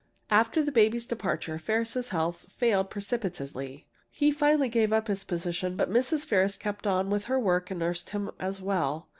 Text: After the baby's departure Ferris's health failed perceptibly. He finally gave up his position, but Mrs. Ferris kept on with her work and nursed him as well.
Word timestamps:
After 0.31 0.63
the 0.63 0.71
baby's 0.71 1.05
departure 1.05 1.59
Ferris's 1.59 2.09
health 2.09 2.47
failed 2.49 2.89
perceptibly. 2.89 3.85
He 4.09 4.31
finally 4.31 4.67
gave 4.67 4.91
up 4.91 5.05
his 5.07 5.23
position, 5.23 5.75
but 5.75 5.91
Mrs. 5.91 6.25
Ferris 6.25 6.57
kept 6.57 6.87
on 6.87 7.11
with 7.11 7.25
her 7.25 7.39
work 7.39 7.69
and 7.69 7.81
nursed 7.81 8.09
him 8.09 8.31
as 8.39 8.59
well. 8.59 9.09